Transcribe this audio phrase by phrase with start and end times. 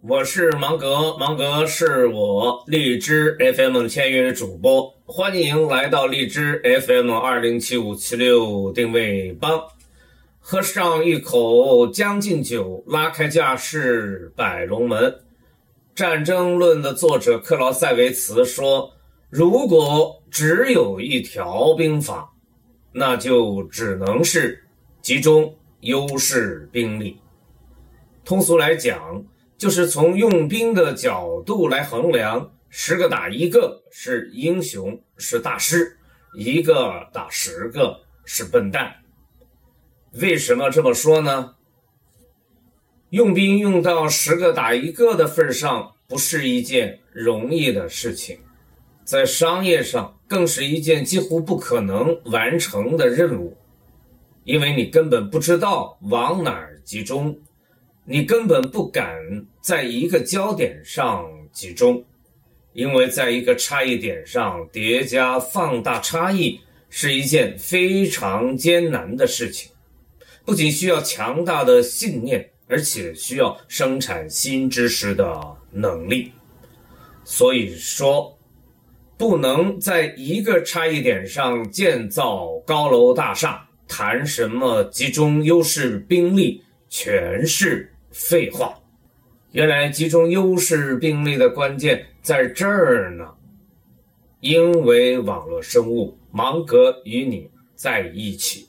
[0.00, 9.60] 我是芒格，芒格是我荔枝 FM 签约主播，欢迎来到荔枝 FM 二零七五七六定位帮，
[10.38, 15.10] 喝上一口将进酒，拉开架势摆龙门。
[15.96, 18.92] 《战争论》的作者克劳塞维茨说
[19.28, 22.32] ：“如果只有一条兵法，
[22.92, 24.62] 那就只能是
[25.02, 27.18] 集中优势兵力。
[28.24, 29.24] 通俗来讲。”
[29.58, 35.98] 就是从用兵的角度来衡量，十个打一个是英雄是大师，
[36.34, 38.94] 一个打十个是笨蛋。
[40.12, 41.56] 为什么这么说呢？
[43.10, 48.38] 用兵用到十个打一个的份上，不是一件容易的事情，
[49.02, 53.56] 在商业上更是一件几乎不可能完成的任务，
[54.44, 57.36] 因为你根本不知道往哪儿集中。
[58.10, 59.18] 你根本不敢
[59.60, 62.02] 在一个焦点上集中，
[62.72, 69.70] 因为在一个差异点上叠加放大差异是一件非常艰难的事情，
[70.42, 75.38] 不仅需要强大的信念，而且需要生产新知识的
[75.70, 76.32] 能力。
[77.24, 78.38] 所以说，
[79.18, 87.92] 不能在一个差异点上建造高楼大厦，谈什么集中优势兵力，全是。
[88.10, 88.80] 废话，
[89.52, 93.34] 原来集中优势兵力的关键在这儿呢。
[94.40, 98.68] 因为网络生物，芒格与你在一起。